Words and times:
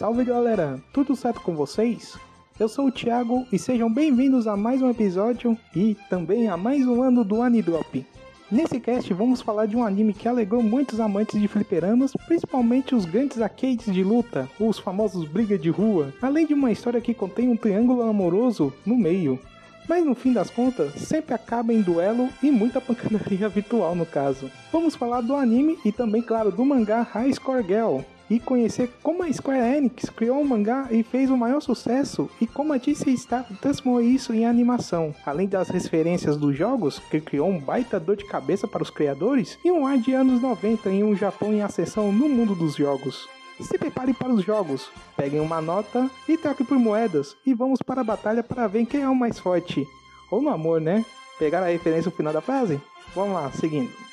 Salve 0.00 0.24
galera, 0.24 0.82
tudo 0.94 1.14
certo 1.14 1.42
com 1.42 1.54
vocês? 1.54 2.16
Eu 2.58 2.70
sou 2.70 2.86
o 2.86 2.90
Thiago 2.90 3.46
e 3.52 3.58
sejam 3.58 3.92
bem-vindos 3.92 4.46
a 4.46 4.56
mais 4.56 4.80
um 4.80 4.88
episódio 4.88 5.58
e 5.76 5.94
também 6.08 6.48
a 6.48 6.56
mais 6.56 6.86
um 6.86 7.02
ano 7.02 7.22
do 7.22 7.42
Anidrop. 7.42 8.06
Nesse 8.50 8.80
cast 8.80 9.12
vamos 9.12 9.42
falar 9.42 9.66
de 9.66 9.76
um 9.76 9.84
anime 9.84 10.14
que 10.14 10.26
alegrou 10.26 10.62
muitos 10.62 11.00
amantes 11.00 11.38
de 11.38 11.46
fliperamas, 11.46 12.14
principalmente 12.26 12.94
os 12.94 13.04
grandes 13.04 13.42
arcades 13.42 13.92
de 13.92 14.02
luta, 14.02 14.48
os 14.58 14.78
famosos 14.78 15.28
briga 15.28 15.58
de 15.58 15.68
rua, 15.68 16.14
além 16.22 16.46
de 16.46 16.54
uma 16.54 16.72
história 16.72 17.02
que 17.02 17.12
contém 17.12 17.50
um 17.50 17.56
triângulo 17.56 18.00
amoroso 18.00 18.72
no 18.86 18.96
meio. 18.96 19.38
Mas 19.86 20.02
no 20.02 20.14
fim 20.14 20.32
das 20.32 20.48
contas, 20.48 20.94
sempre 20.94 21.34
acaba 21.34 21.74
em 21.74 21.82
duelo 21.82 22.30
e 22.42 22.50
muita 22.50 22.80
pancadaria 22.80 23.50
virtual 23.52 23.94
no 23.94 24.06
caso. 24.06 24.50
Vamos 24.72 24.96
falar 24.96 25.20
do 25.20 25.36
anime 25.36 25.78
e 25.84 25.92
também, 25.92 26.22
claro, 26.22 26.50
do 26.50 26.64
mangá 26.64 27.02
High 27.02 27.34
Score 27.34 27.62
Girl, 27.62 27.98
e 28.30 28.38
conhecer 28.38 28.88
como 29.02 29.24
a 29.24 29.32
Square 29.32 29.76
Enix 29.76 30.08
criou 30.08 30.40
um 30.40 30.44
mangá 30.44 30.86
e 30.90 31.02
fez 31.02 31.28
o 31.28 31.36
maior 31.36 31.60
sucesso 31.60 32.30
e 32.40 32.46
como 32.46 32.72
a 32.72 32.78
DC 32.78 33.16
Star 33.16 33.44
transformou 33.60 34.00
isso 34.00 34.32
em 34.32 34.46
animação, 34.46 35.12
além 35.26 35.48
das 35.48 35.68
referências 35.68 36.36
dos 36.36 36.56
jogos, 36.56 37.00
que 37.10 37.20
criou 37.20 37.48
um 37.48 37.58
baita 37.58 37.98
dor 37.98 38.16
de 38.16 38.24
cabeça 38.24 38.68
para 38.68 38.82
os 38.82 38.90
criadores, 38.90 39.58
e 39.64 39.72
um 39.72 39.86
ar 39.86 39.98
de 39.98 40.12
anos 40.12 40.40
90 40.40 40.88
em 40.90 41.02
um 41.02 41.16
Japão 41.16 41.52
em 41.52 41.62
ascensão 41.62 42.12
no 42.12 42.28
mundo 42.28 42.54
dos 42.54 42.76
jogos. 42.76 43.28
Se 43.60 43.76
prepare 43.76 44.14
para 44.14 44.32
os 44.32 44.42
jogos, 44.42 44.90
peguem 45.16 45.40
uma 45.40 45.60
nota 45.60 46.08
e 46.28 46.38
troquem 46.38 46.64
por 46.64 46.78
moedas 46.78 47.36
e 47.44 47.52
vamos 47.52 47.82
para 47.82 48.00
a 48.00 48.04
batalha 48.04 48.42
para 48.42 48.66
ver 48.66 48.86
quem 48.86 49.02
é 49.02 49.08
o 49.08 49.14
mais 49.14 49.38
forte. 49.38 49.86
Ou 50.30 50.40
no 50.40 50.48
amor, 50.48 50.80
né? 50.80 51.04
Pegar 51.38 51.62
a 51.62 51.66
referência 51.66 52.10
no 52.10 52.16
final 52.16 52.32
da 52.32 52.40
frase? 52.40 52.80
Vamos 53.14 53.34
lá, 53.34 53.50
seguindo. 53.50 54.09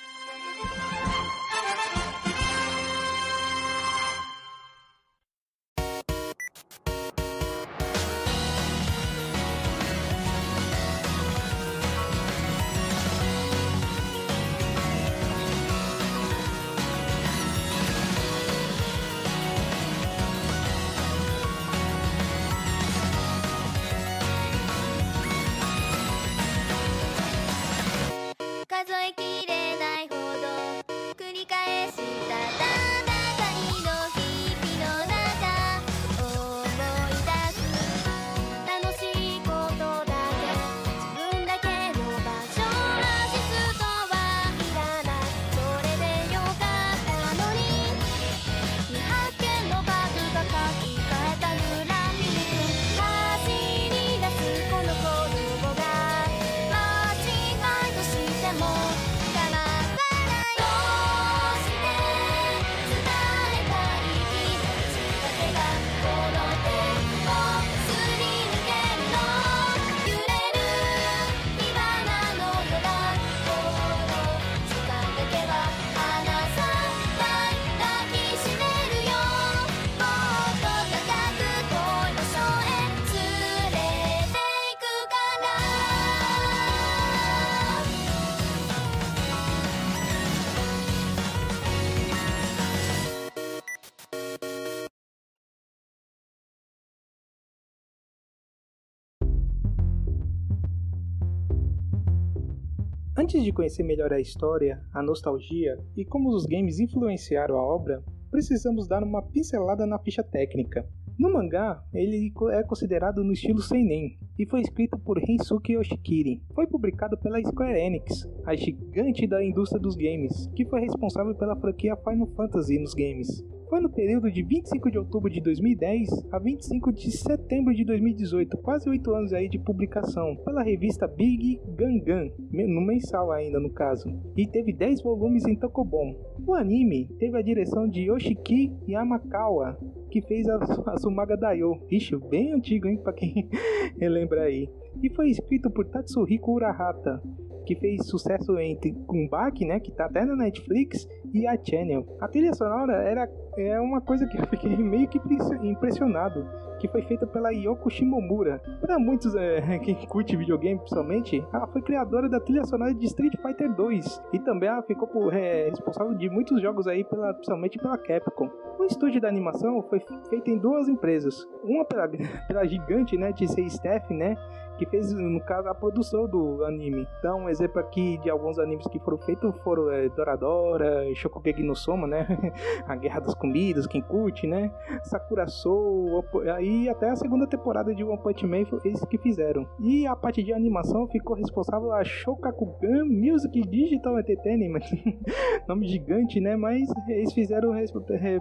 Antes 103.20 103.44
de 103.44 103.52
conhecer 103.52 103.82
melhor 103.82 104.14
a 104.14 104.20
história, 104.20 104.80
a 104.94 105.02
nostalgia 105.02 105.76
e 105.96 106.06
como 106.06 106.30
os 106.30 106.46
games 106.46 106.80
influenciaram 106.80 107.58
a 107.58 107.64
obra, 107.64 108.04
precisamos 108.30 108.88
dar 108.88 109.02
uma 109.02 109.24
pincelada 109.24 109.88
na 109.88 109.98
ficha 109.98 110.22
técnica. 110.22 110.88
No 111.18 111.34
mangá, 111.34 111.84
ele 111.92 112.32
é 112.52 112.62
considerado 112.62 113.24
no 113.24 113.34
estilo 113.34 113.60
seinen 113.60 114.20
e 114.38 114.46
foi 114.46 114.62
escrito 114.62 115.00
por 115.00 115.18
Hensuke 115.18 115.74
Yoshikiri. 115.74 116.44
Foi 116.54 116.68
publicado 116.68 117.18
pela 117.18 117.42
Square 117.42 117.80
Enix, 117.80 118.30
a 118.46 118.56
gigante 118.56 119.26
da 119.26 119.44
indústria 119.44 119.82
dos 119.82 119.96
games, 119.96 120.46
que 120.56 120.64
foi 120.68 120.82
responsável 120.82 121.34
pela 121.34 121.56
franquia 121.56 121.98
Final 121.98 122.28
Fantasy 122.36 122.78
nos 122.78 122.94
games. 122.94 123.44
Foi 123.70 123.82
no 123.82 123.90
período 123.90 124.32
de 124.32 124.42
25 124.44 124.90
de 124.90 124.98
outubro 124.98 125.30
de 125.30 125.42
2010 125.42 126.08
a 126.32 126.40
25 126.40 126.94
de 126.94 127.12
setembro 127.12 127.76
de 127.76 127.84
2018, 127.84 128.58
quase 128.60 128.90
8 128.90 129.14
anos 129.14 129.34
aí 129.34 129.50
de 129.50 129.60
publicação, 129.60 130.38
pela 130.38 130.64
revista 130.64 131.06
Big 131.06 131.60
Gangan, 131.76 132.32
no 132.50 132.80
mensal 132.80 133.30
ainda 133.30 133.60
no 133.60 133.70
caso, 133.70 134.10
e 134.38 134.48
teve 134.48 134.72
10 134.72 135.02
volumes 135.02 135.46
em 135.46 135.56
Tokobon. 135.56 136.16
O 136.46 136.54
anime 136.54 137.10
teve 137.20 137.38
a 137.38 137.42
direção 137.42 137.90
de 137.90 138.04
Yoshiki 138.04 138.72
Yamakawa, 138.88 139.78
que 140.10 140.22
fez 140.22 140.48
a, 140.48 140.56
a 140.56 140.98
Sumaga 140.98 141.36
Daio. 141.36 141.82
Ixi, 141.92 142.16
bem 142.30 142.54
antigo, 142.54 142.88
hein, 142.88 142.98
pra 143.04 143.12
quem 143.12 143.50
lembra 144.00 144.44
aí. 144.44 144.70
E 145.04 145.10
foi 145.10 145.30
escrito 145.30 145.70
por 145.70 145.86
Tatsuhiko 145.86 146.54
Urahata, 146.54 147.22
que 147.68 147.76
fez 147.76 148.08
sucesso 148.08 148.58
entre 148.58 148.94
Kumbaki, 149.06 149.66
né, 149.66 149.80
que 149.80 149.92
tá 149.92 150.06
até 150.06 150.24
na 150.24 150.38
Netflix, 150.38 151.06
e 151.34 151.46
a 151.46 151.58
Channel. 151.62 152.06
A 152.22 152.28
trilha 152.30 152.54
sonora 152.54 152.94
era 153.04 153.30
é 153.58 153.80
uma 153.82 154.00
coisa 154.00 154.26
que 154.26 154.40
eu 154.40 154.48
fiquei 154.48 154.78
meio 154.78 155.08
que 155.08 155.20
impressionado, 155.64 156.48
que 156.80 156.88
foi 156.88 157.02
feita 157.02 157.26
pela 157.26 157.50
Yoko 157.50 157.90
Shimomura. 157.90 158.62
Para 158.80 158.98
muitos 159.00 159.36
é, 159.36 159.62
quem 159.80 159.96
curte 160.08 160.38
videogame, 160.38 160.80
principalmente, 160.80 161.44
ela 161.52 161.68
foi 161.68 161.82
criadora 161.82 162.30
da 162.30 162.40
trilha 162.40 162.64
sonora 162.64 162.94
de 162.94 163.06
Street 163.06 163.34
Fighter 163.42 163.74
2 163.74 164.22
e 164.32 164.40
também 164.40 164.70
ela 164.70 164.84
ficou 164.84 165.08
por, 165.08 165.34
é, 165.34 165.70
responsável 165.70 166.14
de 166.14 166.30
muitos 166.30 166.62
jogos 166.62 166.88
aí, 166.88 167.04
pela, 167.04 167.34
principalmente 167.34 167.78
pela 167.80 167.98
Capcom. 167.98 168.50
O 168.80 168.86
estúdio 168.86 169.20
da 169.20 169.28
animação 169.28 169.82
foi 169.90 170.00
feito 170.30 170.50
em 170.50 170.58
duas 170.58 170.88
empresas, 170.88 171.46
uma 171.64 171.84
pela, 171.84 172.08
pela 172.48 172.66
gigante, 172.66 173.18
né, 173.18 173.32
de 173.32 173.48
Steph, 173.48 174.10
né, 174.12 174.38
que 174.78 174.86
fez, 174.86 175.12
no 175.14 175.40
caso, 175.42 175.68
a 175.68 175.76
produção 175.76 176.28
do 176.28 176.64
anime. 176.64 177.08
Então, 177.20 177.42
um 177.42 177.50
exemplo 177.50 177.80
aqui 177.80 178.18
de 178.20 178.30
alguns 178.30 178.60
animes 178.60 178.88
que 178.88 179.00
foram 179.00 179.18
feitos 179.18 179.56
foram 179.64 179.92
é, 179.92 180.08
Doradora, 180.10 181.04
Shokugeki 181.16 181.64
no 181.64 181.76
Soma, 181.76 182.08
né? 182.08 182.28
a 182.88 182.96
Guerra 182.96 183.20
das 183.22 183.34
Comidas, 183.34 183.88
quem 183.88 184.02
curte, 184.02 184.48
né? 184.48 184.72
Sakura 185.04 185.48
Soul, 185.48 186.24
aí 186.56 186.90
até 186.90 187.10
a 187.10 187.16
segunda 187.16 187.48
temporada 187.48 187.94
de 187.94 188.04
One 188.04 188.22
Punch 188.22 188.46
Man 188.46 188.66
foi 188.66 188.80
eles 188.86 189.04
que 189.06 189.18
fizeram. 189.18 189.68
E 189.80 190.06
a 190.06 190.16
parte 190.16 190.44
de 190.44 190.54
animação 190.54 191.08
ficou 191.08 191.36
responsável 191.36 191.92
a 191.94 192.04
Shokakugan 192.04 193.06
Music 193.06 193.62
Digital 193.68 194.20
Entertainment. 194.20 194.82
Nome 195.68 195.88
gigante, 195.88 196.40
né? 196.40 196.56
Mas 196.56 196.88
eles 197.08 197.34
fizeram, 197.34 197.72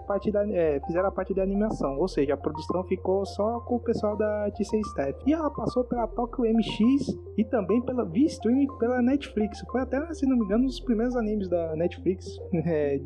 parte 0.07 0.31
da, 0.31 0.47
é, 0.49 0.81
fizeram 0.87 1.09
a 1.09 1.13
parte 1.13 1.35
da 1.35 1.43
animação, 1.43 1.99
ou 1.99 2.09
seja, 2.09 2.35
a 2.35 2.37
produção 2.37 2.85
ficou 2.85 3.25
só 3.25 3.61
com 3.61 3.77
o 3.77 3.81
pessoal 3.81 4.17
da 4.17 4.51
TC 4.51 4.79
Staff. 4.81 5.15
E 5.27 5.33
ela 5.33 5.51
passou 5.51 5.85
pela 5.85 6.07
Top 6.09 6.26
Tokyo 6.27 6.45
MX 6.53 7.17
e 7.39 7.45
também 7.45 7.81
pela 7.83 8.05
via 8.05 8.27
streaming 8.27 8.67
pela 8.79 9.01
Netflix. 9.01 9.61
Foi 9.71 9.81
até, 9.81 10.13
se 10.13 10.27
não 10.27 10.37
me 10.37 10.45
engano, 10.45 10.65
um 10.65 10.67
dos 10.67 10.81
primeiros 10.81 11.17
animes 11.17 11.49
da 11.49 11.75
Netflix 11.77 12.39
é, 12.53 13.01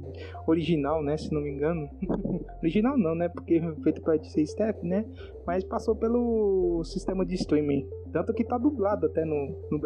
original, 0.46 1.02
né? 1.02 1.16
Se 1.16 1.32
não 1.32 1.42
me 1.42 1.50
engano. 1.50 1.88
original 2.62 2.96
não, 2.96 3.14
né? 3.14 3.28
Porque 3.28 3.60
feito 3.82 4.00
para 4.00 4.16
DC 4.16 4.46
Step, 4.46 4.86
né? 4.86 5.04
Mas 5.46 5.64
passou 5.64 5.94
pelo 5.94 6.82
sistema 6.84 7.24
de 7.24 7.34
streaming. 7.34 7.86
Tanto 8.12 8.32
que 8.32 8.44
tá 8.44 8.56
dublado 8.56 9.06
até 9.06 9.24
no, 9.24 9.54
no, 9.70 9.78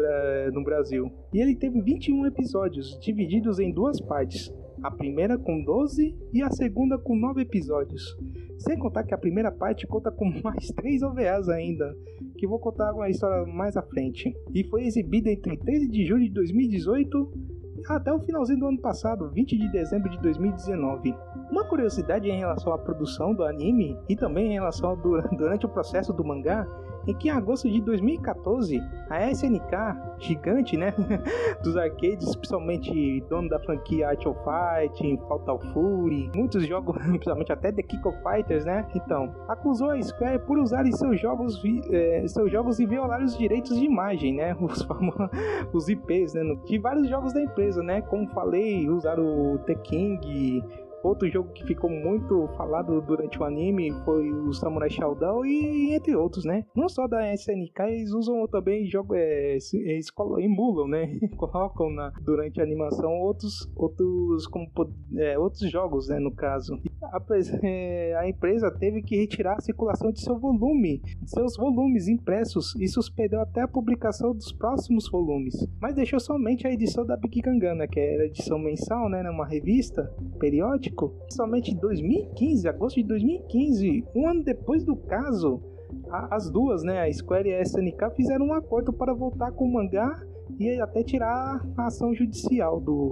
no 0.51 0.63
Brasil. 0.63 1.11
E 1.33 1.41
ele 1.41 1.55
teve 1.55 1.81
21 1.81 2.25
episódios, 2.27 2.97
divididos 2.99 3.59
em 3.59 3.71
duas 3.71 3.99
partes 3.99 4.53
a 4.83 4.91
primeira 4.91 5.37
com 5.37 5.63
12 5.63 6.15
e 6.33 6.41
a 6.41 6.49
segunda 6.49 6.97
com 6.97 7.15
9 7.15 7.41
episódios. 7.41 8.17
Sem 8.57 8.77
contar 8.77 9.03
que 9.03 9.13
a 9.13 9.17
primeira 9.17 9.51
parte 9.51 9.85
conta 9.87 10.11
com 10.11 10.25
mais 10.43 10.67
3 10.71 11.03
OVAs 11.03 11.49
ainda, 11.49 11.95
que 12.37 12.47
vou 12.47 12.59
contar 12.59 12.93
uma 12.93 13.09
história 13.09 13.45
mais 13.45 13.75
à 13.75 13.81
frente. 13.81 14.33
E 14.53 14.63
foi 14.65 14.85
exibida 14.85 15.29
entre 15.29 15.57
13 15.57 15.87
de 15.87 16.05
julho 16.05 16.23
de 16.23 16.31
2018 16.31 17.55
até 17.87 18.11
o 18.11 18.19
finalzinho 18.19 18.59
do 18.59 18.67
ano 18.67 18.81
passado, 18.81 19.29
20 19.29 19.57
de 19.57 19.71
dezembro 19.71 20.09
de 20.09 20.19
2019. 20.19 21.13
Uma 21.51 21.67
curiosidade 21.67 22.27
em 22.27 22.39
relação 22.39 22.73
à 22.73 22.77
produção 22.77 23.33
do 23.33 23.43
anime 23.43 23.97
e 24.09 24.15
também 24.15 24.51
em 24.51 24.53
relação 24.53 24.89
ao, 24.89 24.97
durante 25.37 25.65
o 25.65 25.69
processo 25.69 26.11
do 26.11 26.23
mangá 26.23 26.67
em 27.07 27.13
que 27.13 27.27
em 27.27 27.31
agosto 27.31 27.69
de 27.69 27.81
2014 27.81 28.81
a 29.09 29.31
SNK, 29.31 30.17
gigante 30.19 30.77
né, 30.77 30.93
dos 31.63 31.77
arcades, 31.77 32.35
principalmente 32.35 33.21
dono 33.29 33.49
da 33.49 33.59
franquia 33.59 34.09
Art 34.09 34.25
of 34.25 34.39
Fight, 34.39 35.19
Fatal 35.27 35.59
Fury, 35.73 36.31
muitos 36.35 36.65
jogos, 36.65 36.97
principalmente 37.05 37.51
até 37.51 37.71
The 37.71 37.83
Kick 37.83 38.07
of 38.07 38.17
Fighters, 38.23 38.65
né? 38.65 38.85
Então, 38.95 39.33
acusou 39.47 39.91
a 39.91 40.01
Square 40.01 40.39
por 40.39 40.57
usar 40.57 40.85
seus 40.91 41.19
jogos, 41.19 41.61
é, 41.91 42.27
seus 42.27 42.51
jogos 42.51 42.79
e 42.79 42.85
violar 42.85 43.23
os 43.23 43.37
direitos 43.37 43.77
de 43.77 43.85
imagem, 43.85 44.35
né? 44.35 44.55
Os, 44.65 44.81
famosos, 44.81 45.29
os 45.73 45.89
IPs, 45.89 46.33
né? 46.33 46.41
De 46.65 46.77
vários 46.79 47.07
jogos 47.07 47.33
da 47.33 47.41
empresa, 47.41 47.83
né? 47.83 48.01
Como 48.01 48.27
falei, 48.29 48.89
usaram 48.89 49.53
o 49.53 49.57
The 49.59 49.75
King, 49.75 50.63
Outro 51.05 51.29
jogo 51.29 51.53
que 51.53 51.63
ficou 51.63 51.87
muito 51.87 52.47
falado 52.57 52.99
durante 52.99 53.37
o 53.39 53.43
anime 53.43 53.91
foi 54.03 54.31
o 54.31 54.51
Samurai 54.53 54.89
Shodown 54.89 55.45
e 55.45 55.93
entre 55.93 56.15
outros, 56.15 56.45
né? 56.45 56.65
Não 56.75 56.89
só 56.89 57.07
da 57.07 57.31
SNK, 57.31 57.79
eles 57.89 58.11
usam 58.11 58.47
também 58.47 58.87
jogos, 58.87 59.15
é, 59.15 59.55
eles 59.73 60.07
emulam, 60.39 60.87
né? 60.87 61.19
Colocam 61.37 61.91
na, 61.91 62.09
durante 62.23 62.59
a 62.59 62.63
animação 62.63 63.11
outros, 63.19 63.71
outros, 63.75 64.47
como, 64.47 64.67
é, 65.15 65.37
outros 65.37 65.69
jogos, 65.69 66.07
né? 66.07 66.17
No 66.17 66.31
caso. 66.31 66.81
A, 67.03 67.21
é, 67.61 68.15
a, 68.17 68.27
empresa 68.27 68.71
teve 68.71 69.03
que 69.03 69.15
retirar 69.15 69.57
a 69.57 69.61
circulação 69.61 70.11
de 70.11 70.21
seu 70.21 70.39
volume, 70.39 71.03
de 71.21 71.29
seus 71.29 71.55
volumes 71.55 72.07
impressos 72.07 72.75
e 72.77 72.87
suspendeu 72.87 73.41
até 73.41 73.61
a 73.61 73.67
publicação 73.67 74.33
dos 74.33 74.51
próximos 74.51 75.07
volumes, 75.11 75.53
mas 75.79 75.93
deixou 75.93 76.19
somente 76.19 76.65
a 76.65 76.71
edição 76.71 77.05
da 77.05 77.15
Big 77.15 77.41
Gangana, 77.41 77.87
que 77.87 77.99
era 77.99 78.25
edição 78.25 78.57
mensal, 78.57 79.07
né? 79.07 79.21
Numa 79.21 79.45
revista 79.45 80.11
periódica 80.39 80.94
somente 81.29 81.71
em 81.71 81.75
2015, 81.75 82.67
agosto 82.67 82.95
de 82.97 83.03
2015, 83.03 84.05
um 84.15 84.27
ano 84.27 84.43
depois 84.43 84.83
do 84.83 84.95
caso, 84.95 85.61
as 86.09 86.49
duas, 86.49 86.83
né, 86.83 87.01
a 87.01 87.11
Square 87.11 87.49
e 87.49 87.53
a 87.53 87.61
SNK, 87.61 88.15
fizeram 88.15 88.47
um 88.47 88.53
acordo 88.53 88.93
para 88.93 89.13
voltar 89.13 89.51
com 89.51 89.65
o 89.65 89.73
mangá 89.73 90.23
e 90.59 90.79
até 90.79 91.03
tirar 91.03 91.65
a 91.77 91.87
ação 91.87 92.13
judicial 92.13 92.79
do. 92.79 93.11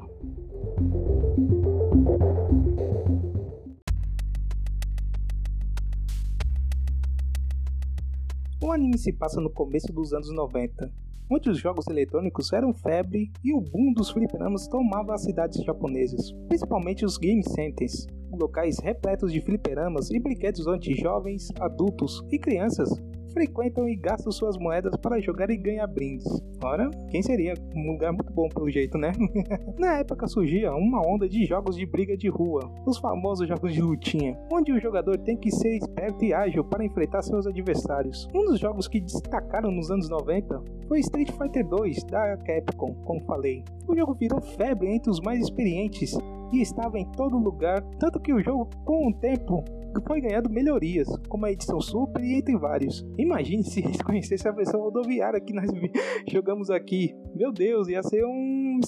O 8.62 8.71
anime 8.71 8.97
se 8.97 9.12
passa 9.12 9.41
no 9.41 9.50
começo 9.50 9.91
dos 9.91 10.13
anos 10.13 10.33
90, 10.33 10.89
Muitos 11.29 11.57
jogos 11.57 11.87
eletrônicos 11.87 12.51
eram 12.51 12.73
febre 12.73 13.31
e 13.43 13.53
o 13.53 13.61
boom 13.61 13.93
dos 13.93 14.11
fliperamas 14.11 14.67
tomava 14.67 15.13
as 15.13 15.23
cidades 15.23 15.63
japonesas, 15.63 16.31
principalmente 16.47 17.05
os 17.05 17.17
game 17.17 17.43
centers, 17.43 18.07
locais 18.31 18.77
repletos 18.79 19.31
de 19.31 19.41
fliperamas 19.41 20.09
e 20.11 20.19
brinquedos 20.19 20.67
onde 20.67 20.95
jovens, 20.95 21.49
adultos 21.59 22.21
e 22.31 22.37
crianças 22.37 22.89
frequentam 23.33 23.89
e 23.89 23.95
gastam 23.95 24.31
suas 24.31 24.57
moedas 24.57 24.95
para 24.97 25.19
jogar 25.19 25.50
e 25.50 25.57
ganhar 25.57 25.88
brindes. 25.88 26.25
Ora, 26.63 26.89
quem 27.09 27.21
seria? 27.21 27.53
Um 27.75 27.91
lugar 27.91 28.13
muito 28.13 28.31
bom 28.31 28.47
pelo 28.47 28.69
jeito, 28.69 28.97
né? 28.97 29.12
Na 29.77 29.97
época 29.97 30.27
surgia 30.27 30.74
uma 30.74 31.06
onda 31.06 31.27
de 31.27 31.45
jogos 31.45 31.75
de 31.75 31.85
briga 31.85 32.15
de 32.15 32.30
rua, 32.30 32.71
os 32.85 32.97
famosos 32.97 33.47
jogos 33.47 33.74
de 33.74 33.81
lutinha, 33.81 34.38
onde 34.51 34.71
o 34.71 34.80
jogador 34.80 35.18
tem 35.18 35.35
que 35.35 35.51
ser 35.51 35.75
esperto 35.77 36.24
e 36.24 36.33
ágil 36.33 36.63
para 36.63 36.85
enfrentar 36.85 37.21
seus 37.21 37.45
adversários. 37.45 38.27
Um 38.33 38.45
dos 38.45 38.59
jogos 38.59 38.88
que 38.88 39.01
destacaram 39.01 39.71
nos 39.71 39.91
anos 39.91 40.09
90 40.09 40.62
foi 40.88 41.00
Street 41.00 41.31
Fighter 41.31 41.68
2 41.68 42.03
da 42.06 42.38
Capcom, 42.38 42.94
como 43.03 43.25
falei. 43.25 43.63
O 43.88 43.95
jogo 43.95 44.13
virou 44.13 44.39
febre 44.39 44.88
entre 44.88 45.09
os 45.09 45.19
mais 45.19 45.39
experientes 45.41 46.18
e 46.53 46.62
estava 46.62 47.00
em 47.00 47.06
todo 47.12 47.38
lugar, 47.38 47.81
tanto 48.00 48.19
que 48.19 48.33
o 48.33 48.41
jogo, 48.41 48.69
com 48.86 49.09
o 49.09 49.13
tempo, 49.13 49.63
foi 50.01 50.21
ganhando 50.21 50.49
melhorias, 50.49 51.07
como 51.27 51.45
a 51.45 51.51
edição 51.51 51.79
Super 51.81 52.23
e 52.23 52.35
entre 52.35 52.57
vários. 52.57 53.05
Imagine 53.17 53.63
se 53.63 53.79
eles 53.83 54.01
conhecessem 54.03 54.51
a 54.51 54.55
versão 54.55 54.79
rodoviária 54.81 55.41
que 55.41 55.53
nós 55.53 55.69
jogamos 56.27 56.69
aqui. 56.69 57.13
Meu 57.35 57.51
Deus, 57.51 57.87
ia 57.87 58.01
ser 58.03 58.23
um 58.25 58.79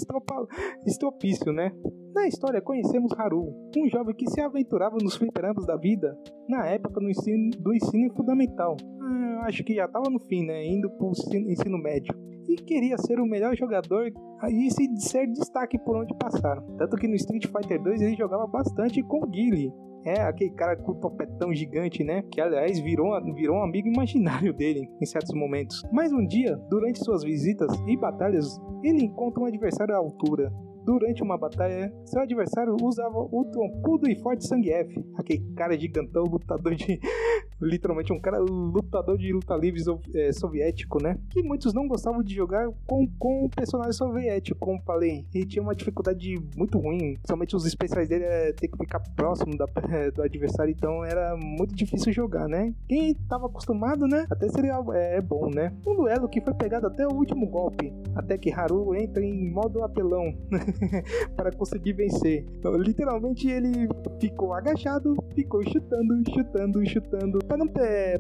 estropício, 0.86 1.52
né? 1.52 1.72
Na 2.14 2.28
história 2.28 2.62
conhecemos 2.62 3.12
Haru, 3.18 3.54
um 3.78 3.90
jovem 3.90 4.16
que 4.16 4.30
se 4.30 4.40
aventurava 4.40 4.96
nos 5.02 5.16
fliperamas 5.16 5.66
da 5.66 5.76
vida, 5.76 6.18
na 6.48 6.66
época 6.66 7.02
do 7.02 7.10
ensino, 7.10 7.52
do 7.60 7.74
ensino 7.74 8.14
fundamental. 8.16 8.78
Ah, 9.02 9.46
acho 9.48 9.64
que 9.64 9.76
já 9.76 9.86
estava 9.86 10.10
no 10.10 10.20
fim, 10.20 10.46
né? 10.46 10.66
Indo 10.66 10.90
para 10.90 11.06
o 11.06 11.12
ensino, 11.12 11.52
ensino 11.52 11.78
médio. 11.78 12.16
E 12.48 12.56
queria 12.56 12.98
ser 12.98 13.20
o 13.20 13.26
melhor 13.26 13.56
jogador 13.56 14.12
e 14.50 14.72
se 14.72 14.88
ser 14.98 15.28
destaque 15.28 15.78
por 15.80 15.98
onde 15.98 16.16
passar. 16.18 16.62
Tanto 16.78 16.96
que 16.96 17.08
no 17.08 17.16
Street 17.16 17.48
Fighter 17.48 17.82
2 17.82 18.02
ele 18.02 18.16
jogava 18.16 18.48
bastante 18.48 19.02
com 19.04 19.26
Guile, 19.28 19.74
é 20.06 20.22
aquele 20.22 20.52
cara 20.52 20.78
com 20.78 20.92
o 20.92 20.96
topetão 20.96 21.54
gigante, 21.54 22.04
né? 22.04 22.24
Que 22.32 22.40
aliás 22.40 22.80
virou, 22.80 23.12
virou 23.34 23.58
um 23.58 23.64
amigo 23.64 23.88
imaginário 23.88 24.54
dele 24.56 24.88
em 25.02 25.06
certos 25.06 25.34
momentos. 25.34 25.82
Mas 25.92 26.14
um 26.14 26.26
dia, 26.26 26.56
durante 26.70 27.04
suas 27.04 27.24
visitas 27.24 27.68
e 27.88 27.98
batalhas, 27.98 28.60
ele 28.84 29.04
encontra 29.04 29.42
um 29.42 29.48
adversário 29.48 29.96
à 29.96 29.98
altura. 29.98 30.52
Durante 30.86 31.24
uma 31.24 31.36
batalha, 31.36 31.92
seu 32.06 32.22
adversário 32.22 32.76
usava 32.80 33.18
o 33.18 33.44
troncudo 33.52 34.08
e 34.08 34.16
forte 34.20 34.46
F, 34.72 35.04
aquele 35.18 35.44
cara 35.56 35.76
gigantão, 35.78 36.24
lutador 36.24 36.76
de. 36.76 37.00
Literalmente 37.62 38.14
um 38.14 38.20
cara 38.20 38.40
lutador 38.40 39.18
de 39.18 39.32
luta 39.32 39.56
livre 39.56 39.82
é, 40.14 40.32
soviético, 40.32 41.02
né? 41.02 41.18
Que 41.30 41.42
muitos 41.42 41.74
não 41.74 41.88
gostavam 41.88 42.24
de 42.24 42.34
jogar 42.34 42.68
com, 42.86 43.08
com 43.18 43.46
o 43.46 43.50
personagem 43.50 43.94
soviético, 43.94 44.60
como 44.60 44.82
falei. 44.84 45.26
Ele 45.34 45.46
tinha 45.46 45.62
uma 45.62 45.76
dificuldade 45.76 46.36
muito 46.56 46.78
ruim, 46.78 47.14
principalmente 47.16 47.56
os 47.56 47.66
especiais 47.66 48.10
dele 48.10 48.24
é 48.24 48.54
ter 48.54 48.68
que 48.68 48.78
ficar 48.78 49.00
próximo 49.16 49.58
da, 49.58 49.66
do 50.14 50.22
adversário, 50.22 50.72
então 50.72 51.04
era 51.04 51.36
muito 51.38 51.76
difícil 51.76 52.12
jogar, 52.12 52.48
né? 52.48 52.74
Quem 52.88 53.12
estava 53.12 53.46
acostumado, 53.46 54.08
né? 54.08 54.26
Até 54.30 54.50
seria 54.50 54.76
é 54.94 55.22
bom, 55.22 55.50
né? 55.50 55.74
Um 55.88 55.96
duelo 55.96 56.30
que 56.30 56.42
foi 56.42 56.54
pegado 56.54 56.88
até 56.88 57.08
o 57.08 57.14
último 57.14 57.48
golpe, 57.48 57.94
até 58.16 58.38
que 58.38 58.52
Haru 58.52 58.96
entra 58.96 59.24
em 59.24 59.50
modo 59.50 59.84
apelão. 59.84 60.36
para 61.36 61.52
conseguir 61.52 61.94
vencer. 61.94 62.46
Então, 62.58 62.76
literalmente 62.76 63.48
ele 63.48 63.88
ficou 64.20 64.54
agachado, 64.54 65.16
ficou 65.34 65.64
chutando, 65.64 66.24
chutando, 66.34 66.86
chutando, 66.88 67.40
para 67.56 67.58
não 67.58 67.68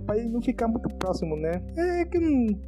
para 0.05 0.17
ele 0.17 0.29
não 0.29 0.41
ficar 0.41 0.67
muito 0.67 0.89
próximo, 0.95 1.35
né? 1.35 1.61
É 1.77 2.05
que 2.05 2.19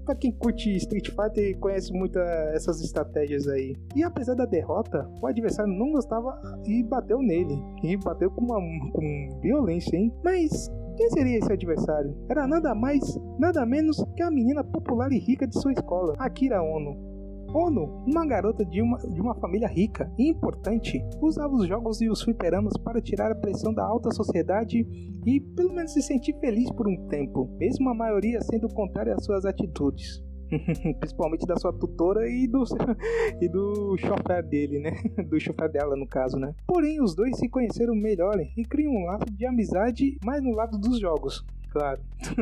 para 0.05 0.15
quem 0.15 0.31
curte 0.31 0.75
Street 0.75 1.09
Fighter 1.09 1.57
conhece 1.59 1.93
muito 1.93 2.19
essas 2.19 2.81
estratégias 2.81 3.47
aí. 3.47 3.75
E 3.95 4.03
apesar 4.03 4.35
da 4.35 4.45
derrota, 4.45 5.09
o 5.21 5.27
adversário 5.27 5.71
não 5.71 5.91
gostava 5.91 6.39
e 6.65 6.83
bateu 6.83 7.19
nele. 7.21 7.57
E 7.83 7.95
bateu 7.97 8.29
com 8.31 8.41
uma 8.41 8.59
com 8.91 9.39
violência, 9.41 9.95
hein? 9.95 10.13
Mas 10.23 10.69
quem 10.97 11.09
seria 11.11 11.37
esse 11.37 11.51
adversário? 11.51 12.15
Era 12.27 12.47
nada 12.47 12.73
mais, 12.73 13.01
nada 13.39 13.65
menos 13.65 14.03
que 14.15 14.23
a 14.23 14.31
menina 14.31 14.63
popular 14.63 15.11
e 15.11 15.19
rica 15.19 15.47
de 15.47 15.59
sua 15.59 15.71
escola, 15.71 16.15
Akira 16.17 16.61
Ono. 16.61 17.06
Ono, 17.53 18.03
uma 18.05 18.25
garota 18.25 18.65
de 18.65 18.81
uma, 18.81 18.97
de 18.97 19.21
uma 19.21 19.35
família 19.35 19.67
rica 19.67 20.11
e 20.17 20.29
importante, 20.29 21.01
usava 21.21 21.53
os 21.53 21.67
jogos 21.67 22.01
e 22.01 22.09
os 22.09 22.21
fliperamas 22.21 22.73
para 22.77 23.01
tirar 23.01 23.31
a 23.31 23.35
pressão 23.35 23.73
da 23.73 23.85
alta 23.85 24.11
sociedade 24.11 24.85
e 25.25 25.39
pelo 25.55 25.73
menos 25.73 25.93
se 25.93 26.01
sentir 26.01 26.37
feliz 26.39 26.69
por 26.71 26.87
um 26.87 27.07
tempo, 27.07 27.49
mesmo 27.57 27.89
a 27.89 27.93
maioria 27.93 28.41
sendo 28.41 28.67
contrária 28.69 29.13
às 29.13 29.23
suas 29.23 29.45
atitudes. 29.45 30.23
Principalmente 30.99 31.45
da 31.45 31.57
sua 31.57 31.73
tutora 31.73 32.29
e 32.29 32.47
do, 32.47 32.63
e 33.41 33.49
do 33.49 33.97
chofer 33.97 34.43
dele, 34.43 34.79
né? 34.79 34.91
Do 35.27 35.39
chofer 35.39 35.69
dela, 35.69 35.95
no 35.95 36.07
caso, 36.07 36.37
né? 36.37 36.53
Porém, 36.65 37.01
os 37.01 37.15
dois 37.15 37.37
se 37.37 37.49
conheceram 37.49 37.93
melhor 37.95 38.35
e 38.55 38.63
criam 38.63 38.93
um 38.93 39.05
laço 39.05 39.25
de 39.31 39.45
amizade 39.45 40.17
mais 40.23 40.41
no 40.41 40.51
lado 40.51 40.77
dos 40.77 40.99
jogos, 40.99 41.45
claro. 41.69 41.99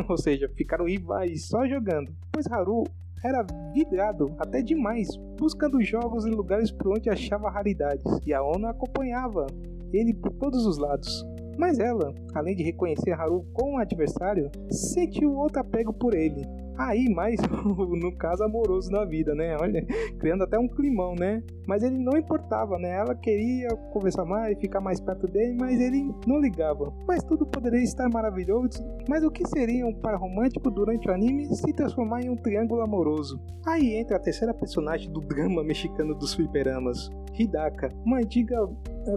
Ou 0.08 0.18
seja, 0.18 0.50
ficaram 0.56 0.86
rivais 0.86 1.48
só 1.48 1.66
jogando. 1.68 2.14
Pois 2.32 2.46
Haru 2.52 2.84
era 3.26 3.46
vidrado 3.74 4.34
até 4.38 4.62
demais, 4.62 5.08
buscando 5.38 5.82
jogos 5.84 6.26
em 6.26 6.32
lugares 6.32 6.72
por 6.72 6.96
onde 6.96 7.10
achava 7.10 7.50
raridades, 7.50 8.06
e 8.26 8.34
a 8.34 8.44
ONU 8.44 8.68
acompanhava 8.68 9.48
ele 9.92 10.14
por 10.14 10.32
todos 10.34 10.66
os 10.66 10.78
lados. 10.78 11.26
Mas 11.58 11.80
ela, 11.80 12.14
além 12.34 12.56
de 12.56 12.64
reconhecer 12.64 13.14
Haru 13.14 13.46
como 13.54 13.74
um 13.74 13.78
adversário, 13.78 14.52
sentiu 14.70 15.34
outro 15.36 15.62
apego 15.62 15.94
por 15.94 16.14
ele, 16.14 16.46
Aí, 16.78 17.10
mais 17.10 17.40
no 17.66 18.12
caso 18.16 18.44
amoroso 18.44 18.90
da 18.92 19.06
vida, 19.06 19.34
né? 19.34 19.56
Olha, 19.60 19.86
criando 20.20 20.44
até 20.44 20.60
um 20.60 20.68
climão, 20.68 21.16
né? 21.16 21.42
Mas 21.68 21.84
ele 21.84 21.98
não 21.98 22.18
importava, 22.18 22.78
né? 22.78 22.98
Ela 22.98 23.16
queria 23.16 23.70
conversar 23.92 24.26
mais, 24.26 24.58
ficar 24.60 24.82
mais 24.82 25.00
perto 25.00 25.28
dele, 25.28 25.56
mas 25.60 25.80
ele 25.80 26.14
não 26.28 26.40
ligava. 26.40 26.94
Mas 27.08 27.24
tudo 27.24 27.46
poderia 27.46 27.84
estar 27.84 28.10
maravilhoso. 28.10 28.84
Mas 29.08 29.24
o 29.24 29.32
que 29.32 29.48
seria 29.48 29.86
um 29.86 29.94
par 29.94 30.16
romântico 30.16 30.70
durante 30.70 31.08
o 31.08 31.14
anime 31.14 31.46
se 31.56 31.74
transformar 31.74 32.22
em 32.22 32.30
um 32.30 32.36
triângulo 32.36 32.82
amoroso? 32.82 33.40
Aí 33.66 33.96
entra 33.96 34.18
a 34.18 34.20
terceira 34.20 34.54
personagem 34.54 35.12
do 35.12 35.22
drama 35.22 35.64
mexicano 35.64 36.14
dos 36.14 36.34
fliperamas, 36.34 37.10
Hidaka, 37.38 37.90
uma 38.06 38.18
antiga 38.18 38.58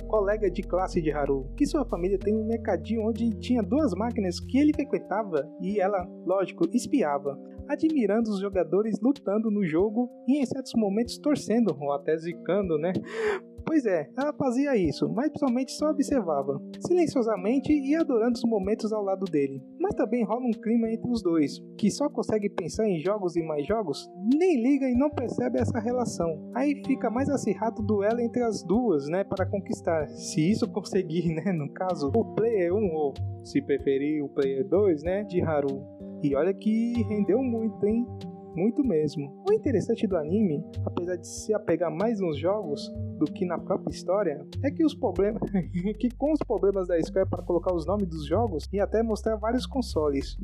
colega 0.06 0.50
de 0.50 0.62
classe 0.62 1.00
de 1.00 1.10
Haru, 1.10 1.50
que 1.56 1.66
sua 1.66 1.84
família 1.84 2.18
tem 2.18 2.34
um 2.34 2.46
mercadinho 2.46 3.08
onde 3.08 3.30
tinha 3.38 3.62
duas 3.62 3.92
máquinas 3.94 4.38
que 4.40 4.58
ele 4.58 4.72
frequentava 4.74 5.48
e 5.60 5.80
ela, 5.80 6.06
lógico, 6.24 6.68
espiava. 6.72 7.38
Admirando 7.68 8.30
os 8.30 8.40
jogadores 8.40 9.00
lutando 9.00 9.50
no 9.50 9.64
jogo 9.64 10.10
e 10.26 10.38
em 10.40 10.46
certos 10.46 10.72
momentos 10.74 11.18
torcendo 11.18 11.76
ou 11.80 11.92
até 11.92 12.16
zicando, 12.16 12.78
né? 12.78 12.92
Pois 13.68 13.84
é, 13.84 14.08
ela 14.16 14.32
fazia 14.32 14.74
isso, 14.76 15.06
mas 15.10 15.28
principalmente 15.28 15.72
só 15.72 15.90
observava, 15.90 16.58
silenciosamente 16.80 17.70
e 17.70 17.94
adorando 17.94 18.32
os 18.36 18.44
momentos 18.44 18.94
ao 18.94 19.04
lado 19.04 19.26
dele. 19.26 19.62
Mas 19.78 19.94
também 19.94 20.24
rola 20.24 20.46
um 20.46 20.52
clima 20.52 20.90
entre 20.90 21.10
os 21.10 21.22
dois, 21.22 21.62
que 21.76 21.90
só 21.90 22.08
consegue 22.08 22.48
pensar 22.48 22.88
em 22.88 22.98
jogos 22.98 23.36
e 23.36 23.42
mais 23.42 23.66
jogos, 23.66 24.10
nem 24.34 24.62
liga 24.62 24.88
e 24.88 24.94
não 24.94 25.10
percebe 25.10 25.60
essa 25.60 25.78
relação. 25.78 26.50
Aí 26.54 26.82
fica 26.86 27.10
mais 27.10 27.28
acirrado 27.28 27.82
o 27.82 27.84
duelo 27.84 28.20
entre 28.20 28.42
as 28.42 28.62
duas, 28.62 29.06
né, 29.06 29.22
para 29.22 29.44
conquistar. 29.44 30.08
Se 30.08 30.50
isso 30.50 30.66
conseguir, 30.72 31.28
né, 31.34 31.52
no 31.52 31.70
caso, 31.70 32.10
o 32.14 32.24
player 32.34 32.72
1 32.74 32.94
ou, 32.94 33.12
se 33.44 33.60
preferir, 33.60 34.24
o 34.24 34.30
player 34.30 34.66
2, 34.66 35.02
né, 35.02 35.24
de 35.24 35.42
Haru. 35.42 35.84
E 36.22 36.34
olha 36.34 36.52
que 36.52 37.02
rendeu 37.04 37.42
muito, 37.42 37.86
hein? 37.86 38.06
muito 38.58 38.82
mesmo. 38.82 39.42
O 39.48 39.52
interessante 39.52 40.06
do 40.06 40.16
anime, 40.16 40.64
apesar 40.84 41.16
de 41.16 41.26
se 41.26 41.54
apegar 41.54 41.90
mais 41.90 42.20
nos 42.20 42.36
jogos 42.36 42.92
do 43.16 43.24
que 43.26 43.46
na 43.46 43.58
própria 43.58 43.92
história, 43.92 44.44
é 44.64 44.70
que 44.70 44.84
os 44.84 44.94
problemas 44.94 45.40
que 45.98 46.10
com 46.16 46.32
os 46.32 46.40
problemas 46.40 46.88
da 46.88 47.00
Square 47.00 47.28
para 47.28 47.42
colocar 47.42 47.72
os 47.72 47.86
nomes 47.86 48.08
dos 48.08 48.26
jogos 48.26 48.68
e 48.72 48.80
até 48.80 49.02
mostrar 49.02 49.36
vários 49.36 49.66
consoles. 49.66 50.36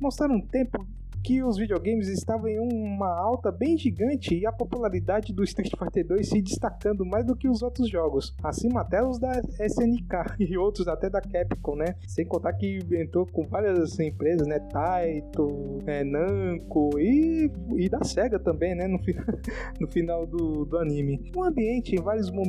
Mostrar 0.00 0.30
um 0.30 0.40
tempo 0.40 0.86
que 1.22 1.42
os 1.42 1.56
videogames 1.56 2.08
estavam 2.08 2.48
em 2.48 2.58
uma 2.58 3.10
alta 3.10 3.50
bem 3.50 3.76
gigante 3.76 4.34
e 4.34 4.46
a 4.46 4.52
popularidade 4.52 5.32
do 5.32 5.44
Street 5.44 5.72
Fighter 5.78 6.06
2 6.06 6.28
se 6.28 6.42
destacando 6.42 7.04
mais 7.04 7.24
do 7.24 7.36
que 7.36 7.48
os 7.48 7.62
outros 7.62 7.88
jogos, 7.88 8.34
acima 8.42 8.80
até 8.80 9.02
os 9.02 9.18
da 9.18 9.40
SNK 9.60 10.36
e 10.40 10.56
outros 10.56 10.88
até 10.88 11.08
da 11.08 11.20
Capcom, 11.20 11.76
né? 11.76 11.94
Sem 12.06 12.26
contar 12.26 12.52
que 12.54 12.78
entrou 12.92 13.26
com 13.26 13.46
várias 13.46 13.98
empresas, 13.98 14.46
né? 14.46 14.58
Taito, 14.58 15.78
é, 15.86 16.04
Namco 16.04 16.98
e, 16.98 17.50
e 17.76 17.88
da 17.88 18.02
Sega 18.04 18.38
também, 18.38 18.74
né? 18.74 18.86
No, 18.86 18.98
no 19.80 19.88
final 19.88 20.26
do, 20.26 20.64
do 20.64 20.78
anime. 20.78 21.30
O 21.36 21.42
ambiente, 21.42 21.94
em 21.94 22.02
vários 22.02 22.30
mom 22.30 22.44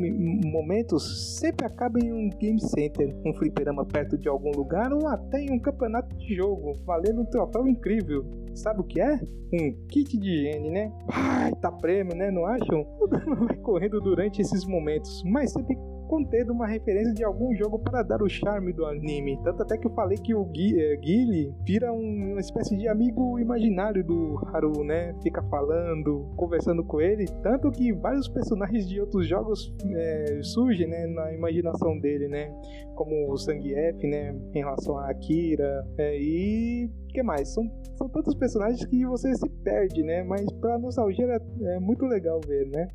momentos, 0.45 1.37
sempre 1.39 1.65
acaba 1.65 1.99
em 1.99 2.11
um 2.11 2.29
game 2.29 2.59
center, 2.59 3.15
um 3.25 3.33
fliperama 3.33 3.85
perto 3.85 4.17
de 4.17 4.27
algum 4.27 4.51
lugar 4.51 4.91
ou 4.93 5.07
até 5.07 5.41
em 5.41 5.51
um 5.51 5.59
campeonato 5.59 6.15
de 6.17 6.35
jogo, 6.35 6.73
valendo 6.85 7.21
um 7.21 7.25
troféu 7.25 7.67
incrível. 7.67 8.40
Sabe 8.53 8.81
o 8.81 8.83
que 8.83 8.99
é? 8.99 9.19
Um 9.53 9.87
kit 9.87 10.17
de 10.17 10.29
higiene, 10.29 10.69
né? 10.69 10.91
Ai, 11.09 11.51
tá 11.55 11.71
prêmio, 11.71 12.15
né? 12.15 12.31
Não 12.31 12.45
acham? 12.45 12.85
O 12.99 13.07
drama 13.07 13.35
vai 13.47 13.57
correndo 13.57 13.99
durante 14.01 14.41
esses 14.41 14.65
momentos, 14.65 15.23
mas 15.25 15.51
sempre 15.51 15.77
contendo 16.11 16.51
uma 16.51 16.67
referência 16.67 17.13
de 17.13 17.23
algum 17.23 17.55
jogo 17.55 17.79
para 17.79 18.03
dar 18.03 18.21
o 18.21 18.27
charme 18.27 18.73
do 18.73 18.85
anime. 18.85 19.39
Tanto 19.45 19.63
até 19.63 19.77
que 19.77 19.87
eu 19.87 19.91
falei 19.91 20.17
que 20.17 20.35
o 20.35 20.43
Gui, 20.43 20.77
é, 20.77 20.97
Guile 20.97 21.55
vira 21.65 21.93
um, 21.93 22.31
uma 22.31 22.41
espécie 22.41 22.75
de 22.75 22.85
amigo 22.89 23.39
imaginário 23.39 24.03
do 24.03 24.37
Haru, 24.47 24.83
né? 24.83 25.15
Fica 25.23 25.41
falando, 25.43 26.29
conversando 26.35 26.83
com 26.83 26.99
ele. 26.99 27.25
Tanto 27.41 27.71
que 27.71 27.93
vários 27.93 28.27
personagens 28.27 28.89
de 28.89 28.99
outros 28.99 29.25
jogos 29.25 29.73
é, 29.95 30.41
surgem 30.43 30.85
né, 30.85 31.07
na 31.07 31.33
imaginação 31.33 31.97
dele, 31.97 32.27
né? 32.27 32.53
Como 32.93 33.31
o 33.31 33.37
Sangief, 33.37 34.05
né? 34.05 34.35
Em 34.53 34.59
relação 34.59 34.97
a 34.97 35.09
Akira. 35.09 35.87
É, 35.97 36.19
e 36.19 36.89
que 37.07 37.23
mais? 37.23 37.47
São, 37.53 37.71
são 37.95 38.09
tantos 38.09 38.35
personagens 38.35 38.83
que 38.85 39.05
você 39.05 39.33
se 39.33 39.47
perde, 39.63 40.03
né? 40.03 40.23
Mas 40.23 40.45
pra 40.59 40.77
nostalgia 40.77 41.25
é, 41.25 41.75
é 41.75 41.79
muito 41.79 42.05
legal 42.05 42.41
ver, 42.45 42.67
né? 42.67 42.89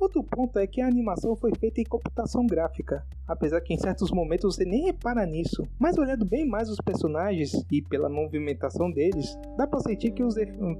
Outro 0.00 0.24
ponto 0.24 0.58
é 0.58 0.66
que 0.66 0.80
a 0.80 0.86
animação 0.86 1.36
foi 1.36 1.52
feita 1.54 1.78
em 1.78 1.84
computação 1.84 2.46
gráfica, 2.46 3.04
apesar 3.28 3.60
que 3.60 3.74
em 3.74 3.78
certos 3.78 4.10
momentos 4.10 4.56
você 4.56 4.64
nem 4.64 4.86
repara 4.86 5.26
nisso. 5.26 5.62
Mas 5.78 5.98
olhando 5.98 6.24
bem 6.24 6.48
mais 6.48 6.70
os 6.70 6.78
personagens 6.78 7.52
e 7.70 7.82
pela 7.82 8.08
movimentação 8.08 8.90
deles, 8.90 9.36
dá 9.58 9.66
para 9.66 9.80
sentir 9.80 10.12
que 10.12 10.22
os 10.22 10.36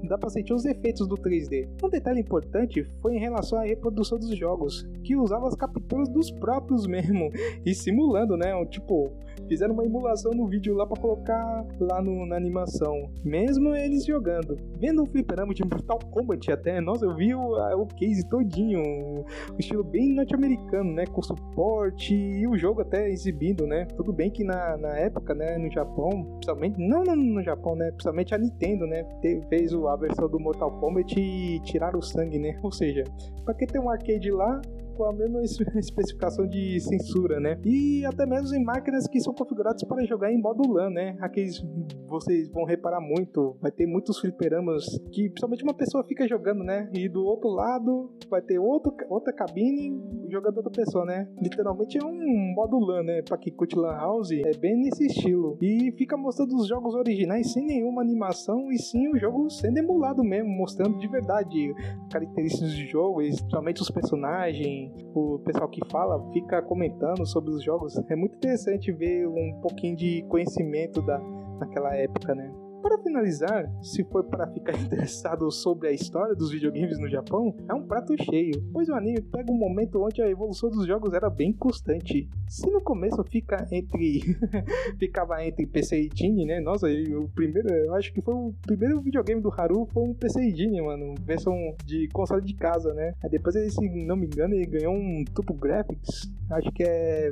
dá 0.08 0.16
para 0.16 0.30
sentir 0.30 0.54
os 0.54 0.64
efeitos 0.64 1.06
do 1.06 1.16
3D. 1.16 1.68
Um 1.84 1.90
detalhe 1.90 2.20
importante 2.20 2.82
foi 3.02 3.16
em 3.16 3.20
relação 3.20 3.58
à 3.58 3.62
reprodução 3.62 4.18
dos 4.18 4.34
jogos, 4.38 4.88
que 5.04 5.14
usava 5.14 5.48
as 5.48 5.54
capturas 5.54 6.08
dos 6.08 6.30
próprios 6.30 6.86
mesmo 6.86 7.30
e 7.66 7.74
simulando, 7.74 8.38
né? 8.38 8.52
Tipo, 8.70 9.12
fizeram 9.50 9.74
uma 9.74 9.84
emulação 9.84 10.30
no 10.30 10.46
vídeo 10.46 10.76
lá 10.76 10.86
para 10.86 11.00
colocar 11.00 11.66
lá 11.80 12.00
no, 12.00 12.24
na 12.24 12.36
animação, 12.36 13.10
mesmo 13.24 13.74
eles 13.74 14.06
jogando. 14.06 14.56
Vendo 14.78 15.02
um 15.02 15.06
fliperama 15.06 15.52
de 15.52 15.64
Mortal 15.64 15.98
Kombat 16.08 16.52
até, 16.52 16.80
nossa, 16.80 17.04
eu 17.04 17.16
vi 17.16 17.34
o, 17.34 17.56
o 17.76 17.86
case 17.86 18.28
todinho 18.28 19.24
estilo 19.58 19.82
bem 19.82 20.14
norte-americano, 20.14 20.92
né? 20.92 21.04
Com 21.06 21.20
suporte 21.20 22.14
e 22.14 22.46
o 22.46 22.56
jogo 22.56 22.82
até 22.82 23.10
exibindo, 23.10 23.66
né? 23.66 23.86
Tudo 23.96 24.12
bem 24.12 24.30
que 24.30 24.44
na, 24.44 24.76
na 24.76 24.96
época, 24.96 25.34
né, 25.34 25.58
no 25.58 25.68
Japão, 25.68 26.24
principalmente, 26.34 26.78
não, 26.78 27.02
não 27.02 27.16
no 27.16 27.42
Japão, 27.42 27.74
né? 27.74 27.90
Principalmente 27.90 28.32
a 28.32 28.38
Nintendo, 28.38 28.86
né? 28.86 29.04
fez 29.48 29.74
a 29.74 29.96
versão 29.96 30.28
do 30.28 30.38
Mortal 30.38 30.70
Kombat 30.78 31.18
e 31.18 31.60
tiraram 31.64 31.98
o 31.98 32.02
sangue, 32.02 32.38
né? 32.38 32.56
Ou 32.62 32.70
seja, 32.70 33.02
pra 33.44 33.52
que 33.52 33.66
ter 33.66 33.80
um 33.80 33.90
arcade 33.90 34.30
lá, 34.30 34.60
com 35.00 35.06
a 35.06 35.12
mesma 35.14 35.40
especificação 35.80 36.46
de 36.46 36.78
censura, 36.78 37.40
né? 37.40 37.58
E 37.64 38.04
até 38.04 38.26
mesmo 38.26 38.54
em 38.54 38.62
máquinas 38.62 39.06
que 39.06 39.18
são 39.18 39.32
configuradas 39.32 39.82
para 39.84 40.04
jogar 40.04 40.30
em 40.30 40.38
modo 40.38 40.70
LAN, 40.70 40.90
né? 40.90 41.16
Aqueles 41.22 41.64
vocês 42.06 42.48
vão 42.48 42.64
reparar 42.64 43.00
muito, 43.00 43.56
vai 43.62 43.70
ter 43.70 43.86
muitos 43.86 44.18
fliperamas 44.18 44.84
que 45.10 45.30
principalmente 45.30 45.62
uma 45.62 45.72
pessoa 45.72 46.04
fica 46.04 46.28
jogando, 46.28 46.62
né? 46.62 46.90
E 46.92 47.08
do 47.08 47.24
outro 47.24 47.48
lado 47.48 48.10
vai 48.28 48.42
ter 48.42 48.58
outro, 48.58 48.92
outra 49.08 49.32
cabine 49.32 49.98
jogando 50.28 50.58
outra 50.58 50.72
pessoa, 50.72 51.06
né? 51.06 51.26
Literalmente 51.40 51.96
é 51.96 52.04
um 52.04 52.52
modo 52.54 52.78
LAN, 52.78 53.02
né? 53.02 53.22
Pra 53.22 53.38
quem 53.38 53.54
curte 53.54 53.76
LAN 53.76 53.96
House, 53.96 54.32
é 54.32 54.56
bem 54.58 54.76
nesse 54.76 55.06
estilo. 55.06 55.56
E 55.62 55.92
fica 55.96 56.16
mostrando 56.16 56.54
os 56.56 56.66
jogos 56.66 56.94
originais 56.94 57.52
sem 57.52 57.64
nenhuma 57.64 58.02
animação 58.02 58.70
e 58.70 58.78
sim 58.78 59.08
o 59.08 59.18
jogo 59.18 59.48
sendo 59.48 59.78
emulado 59.78 60.22
mesmo, 60.22 60.50
mostrando 60.50 60.98
de 60.98 61.08
verdade 61.08 61.72
características 62.10 62.74
do 62.74 62.86
jogo, 62.86 63.22
especialmente 63.22 63.80
os 63.80 63.90
personagens, 63.90 64.89
o 65.14 65.38
pessoal 65.40 65.68
que 65.68 65.80
fala 65.90 66.20
fica 66.32 66.62
comentando 66.62 67.26
sobre 67.26 67.50
os 67.50 67.62
jogos. 67.62 67.96
É 68.08 68.16
muito 68.16 68.36
interessante 68.36 68.92
ver 68.92 69.26
um 69.26 69.60
pouquinho 69.60 69.96
de 69.96 70.22
conhecimento 70.28 71.02
da, 71.02 71.18
daquela 71.58 71.94
época, 71.96 72.34
né? 72.34 72.50
Para 72.82 72.98
finalizar, 72.98 73.70
se 73.82 74.02
for 74.04 74.24
para 74.24 74.46
ficar 74.48 74.72
interessado 74.80 75.50
sobre 75.50 75.88
a 75.88 75.92
história 75.92 76.34
dos 76.34 76.50
videogames 76.50 76.98
no 76.98 77.08
Japão, 77.08 77.54
é 77.68 77.74
um 77.74 77.86
prato 77.86 78.14
cheio, 78.24 78.62
pois 78.72 78.88
o 78.88 78.94
anime 78.94 79.20
pega 79.20 79.52
um 79.52 79.58
momento 79.58 80.02
onde 80.02 80.22
a 80.22 80.28
evolução 80.28 80.70
dos 80.70 80.86
jogos 80.86 81.12
era 81.12 81.28
bem 81.28 81.52
constante. 81.52 82.28
Se 82.48 82.70
no 82.70 82.80
começo 82.80 83.22
fica 83.24 83.66
entre 83.70 84.20
ficava 84.98 85.44
entre 85.44 85.66
PC 85.66 86.00
e 86.00 86.10
Genie, 86.14 86.46
né? 86.46 86.60
Nossa, 86.60 86.86
o 86.88 87.28
primeiro, 87.28 87.68
eu 87.68 87.94
acho 87.94 88.12
que 88.12 88.22
foi 88.22 88.34
o 88.34 88.54
primeiro 88.62 89.00
videogame 89.00 89.40
do 89.40 89.52
Haru 89.52 89.86
foi 89.92 90.02
um 90.02 90.14
PC 90.14 90.40
e 90.40 90.56
Genie, 90.56 90.80
mano, 90.80 91.14
versão 91.20 91.54
de 91.84 92.08
console 92.08 92.42
de 92.42 92.54
casa, 92.54 92.94
né? 92.94 93.14
Aí 93.22 93.30
depois 93.30 93.54
se 93.54 94.06
não 94.06 94.16
me 94.16 94.26
engano, 94.26 94.54
ele 94.54 94.66
ganhou 94.66 94.94
um 94.94 95.24
Tupo 95.34 95.52
Graphics, 95.54 96.32
acho 96.50 96.72
que 96.72 96.82
é 96.82 97.30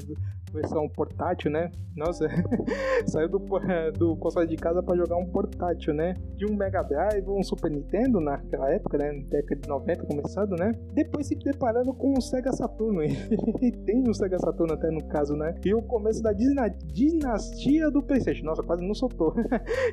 versão 0.52 0.88
portátil, 0.88 1.50
né? 1.50 1.70
Nossa, 1.96 2.28
saiu 3.06 3.28
do, 3.28 3.38
do 3.98 4.16
console 4.16 4.46
de 4.46 4.56
casa 4.56 4.82
para 4.82 4.96
jogar 4.96 5.16
um 5.16 5.26
portátil, 5.26 5.94
né? 5.94 6.14
De 6.36 6.46
um 6.46 6.56
Mega 6.56 6.82
Drive 6.82 7.28
um 7.28 7.42
Super 7.42 7.70
Nintendo 7.70 8.20
naquela 8.20 8.70
época, 8.70 8.98
né? 8.98 9.12
Década 9.28 9.60
de 9.60 9.68
90 9.68 10.06
começando, 10.06 10.56
né? 10.56 10.72
Depois 10.94 11.26
se 11.26 11.36
preparando 11.36 11.92
com 11.92 12.14
o 12.16 12.20
Sega 12.20 12.52
Saturno. 12.52 13.02
e 13.04 13.72
tem 13.84 14.04
um 14.08 14.14
Sega 14.14 14.38
Saturno 14.38 14.74
até 14.74 14.90
no 14.90 15.04
caso, 15.08 15.34
né? 15.34 15.54
E 15.64 15.74
o 15.74 15.82
começo 15.82 16.22
da 16.22 16.32
dinastia 16.32 17.90
do 17.90 18.02
PlayStation. 18.02 18.44
Nossa, 18.44 18.62
quase 18.62 18.86
não 18.86 18.94
soltou. 18.94 19.34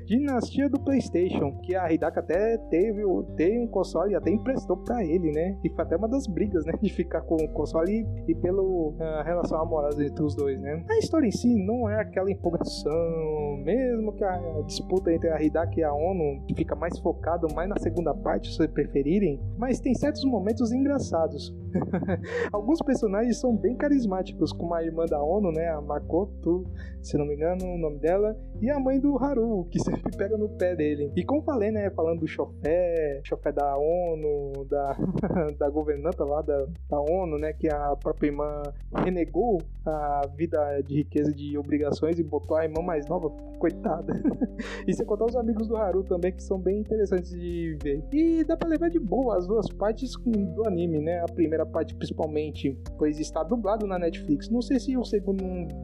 dinastia 0.06 0.70
do 0.70 0.80
PlayStation, 0.80 1.58
que 1.60 1.76
a 1.76 1.92
Hidaka 1.92 2.20
até 2.20 2.58
teve, 2.70 3.02
teve 3.36 3.60
um 3.60 3.68
console 3.68 4.14
e 4.14 4.16
até 4.16 4.30
emprestou 4.32 4.78
para 4.78 5.04
ele, 5.04 5.32
né? 5.32 5.58
E 5.64 5.70
foi 5.70 5.84
até 5.84 5.96
uma 5.96 6.08
das 6.08 6.28
brigas, 6.28 6.66
né? 6.66 6.74
De 6.82 6.92
ficar 6.92 7.22
com 7.22 7.36
o 7.36 7.50
console 7.50 8.06
e, 8.28 8.32
e 8.32 8.36
pela 8.36 9.24
relação 9.24 9.60
amorosa 9.60 10.04
entre 10.06 10.24
os 10.24 10.36
dois 10.36 10.45
dois, 10.46 10.60
né? 10.62 10.84
A 10.88 10.98
história 11.00 11.28
em 11.28 11.32
si 11.32 11.56
não 11.56 11.90
é 11.90 12.00
aquela 12.00 12.30
empolgação, 12.30 13.58
mesmo 13.64 14.14
que 14.14 14.24
a 14.24 14.40
disputa 14.68 15.12
entre 15.12 15.30
a 15.30 15.42
Hidaki 15.42 15.80
e 15.80 15.84
a 15.84 15.92
ONU 15.92 16.46
fica 16.56 16.76
mais 16.76 16.98
focado 17.00 17.48
mais 17.56 17.68
na 17.68 17.78
segunda 17.78 18.14
parte, 18.14 18.54
se 18.54 18.68
preferirem, 18.68 19.42
mas 19.58 19.80
tem 19.80 19.94
certos 19.96 20.24
momentos 20.24 20.72
engraçados. 20.72 21.56
Alguns 22.54 22.80
personagens 22.80 23.40
são 23.40 23.56
bem 23.56 23.76
carismáticos, 23.76 24.54
como 24.54 24.74
a 24.74 24.84
irmã 24.84 25.06
da 25.06 25.22
ONU, 25.22 25.52
né, 25.52 25.70
a 25.70 25.82
Makoto, 25.82 26.64
se 27.02 27.18
não 27.18 27.26
me 27.26 27.34
engano 27.34 27.66
o 27.66 27.78
nome 27.78 27.98
dela, 28.00 28.38
e 28.62 28.70
a 28.70 28.80
mãe 28.80 29.00
do 29.00 29.18
Haru, 29.18 29.68
que 29.70 29.80
sempre 29.84 30.16
pega 30.16 30.38
no 30.38 30.50
pé 30.50 30.76
dele. 30.76 31.12
E 31.16 31.24
como 31.24 31.42
falei, 31.42 31.72
né, 31.72 31.90
falando 31.90 32.20
do 32.20 32.28
chofé, 32.28 33.20
chofé 33.24 33.52
da 33.52 33.76
ONU, 33.78 34.66
da, 34.70 34.96
da 35.58 35.70
governanta 35.70 36.24
lá 36.24 36.42
da, 36.42 36.66
da 36.90 37.00
ONU, 37.00 37.38
né, 37.40 37.52
que 37.54 37.68
a 37.68 37.96
própria 37.96 38.28
irmã 38.28 38.62
renegou 38.94 39.60
a 39.86 40.28
vida 40.36 40.82
de 40.82 40.96
riqueza 40.96 41.32
de 41.32 41.58
obrigações 41.58 42.20
e 42.20 42.24
botou 42.24 42.58
a 42.58 42.64
irmã 42.64 42.82
mais 42.82 43.08
nova, 43.08 43.30
coitada. 43.60 44.14
e 44.88 44.94
sem 44.94 45.06
contar 45.06 45.26
os 45.26 45.36
amigos 45.36 45.68
do 45.68 45.76
Haru 45.78 46.04
também, 46.04 46.32
que 46.32 46.44
são 46.44 46.60
bem 46.60 46.80
interessantes 46.80 47.32
de 47.32 47.78
ver. 47.82 48.04
E 48.12 48.44
dá 48.44 48.58
pra 48.58 48.68
levar 48.68 48.90
de 48.90 49.00
boa 49.00 49.38
as 49.38 49.48
duas 49.48 49.68
partes 49.68 50.14
do 50.26 50.68
anime, 50.68 51.00
né, 51.00 51.20
a 51.20 51.26
primeira 51.26 51.66
parte 51.66 51.96
principalmente, 51.96 52.78
pois 52.98 53.20
está 53.20 53.44
dublado 53.44 53.88
na 53.88 54.00
Netflix. 54.00 54.50
Não 54.50 54.62
sei 54.62 54.80
se 54.80 54.98
o 54.98 55.04
segundo 55.04 55.44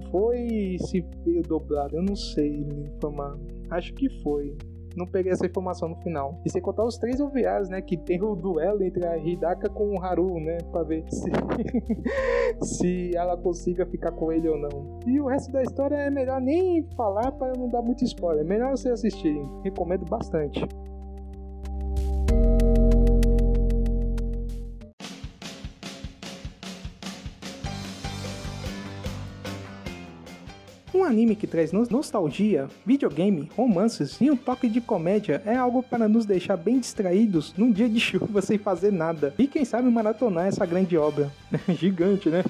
foi, 0.10 0.78
se 0.80 1.06
veio 1.24 1.42
dublado, 1.44 1.96
eu 1.96 2.04
não 2.04 2.16
sei 2.16 2.68
informar. 2.98 3.38
Acho 3.70 3.94
que 3.94 4.10
foi. 4.22 4.56
Não 4.96 5.06
peguei 5.06 5.32
essa 5.32 5.46
informação 5.46 5.90
no 5.90 5.96
final. 5.98 6.40
E 6.46 6.50
sem 6.50 6.62
contar 6.62 6.84
os 6.84 6.98
três 6.98 7.20
OVAs, 7.20 7.70
né? 7.70 7.82
Que 7.82 7.98
tem 7.98 8.22
o 8.22 8.36
duelo 8.36 8.84
entre 8.84 9.06
a 9.06 9.18
Hidaka 9.18 9.70
com 9.70 9.96
o 9.96 10.04
Haru, 10.04 10.40
né? 10.40 10.58
Pra 10.72 10.84
ver 10.84 11.04
se, 11.10 11.32
se 12.62 13.16
ela 13.16 13.38
consiga 13.38 13.86
ficar 13.86 14.12
com 14.12 14.32
ele 14.32 14.48
ou 14.50 14.58
não. 14.58 15.00
E 15.08 15.20
o 15.20 15.28
resto 15.28 15.52
da 15.52 15.62
história 15.62 15.96
é 15.96 16.10
melhor 16.10 16.42
nem 16.42 16.84
falar 16.96 17.32
para 17.32 17.54
não 17.58 17.70
dar 17.70 17.82
muito 17.82 18.04
spoiler. 18.04 18.44
É 18.44 18.48
melhor 18.48 18.72
vocês 18.72 18.94
assistirem. 18.94 19.48
Recomendo 19.64 20.06
bastante. 20.06 20.68
Anime 31.12 31.36
que 31.36 31.46
traz 31.46 31.72
nostalgia, 31.72 32.70
videogame, 32.86 33.50
romances 33.56 34.18
e 34.22 34.32
um 34.32 34.36
toque 34.36 34.70
de 34.70 34.80
comédia 34.80 35.42
é 35.46 35.56
algo 35.56 35.84
para 35.84 36.08
nos 36.08 36.26
deixar 36.26 36.56
bem 36.56 36.80
distraídos 36.80 37.54
num 37.58 37.72
dia 37.72 37.90
de 37.90 38.00
chuva 38.02 38.42
sem 38.42 38.58
fazer 38.58 38.92
nada. 38.92 39.34
E 39.38 39.46
quem 39.46 39.66
sabe 39.66 39.90
maratonar 39.90 40.48
essa 40.48 40.66
grande 40.66 40.98
obra. 40.98 41.32
Gigante, 41.68 42.30
né? 42.30 42.44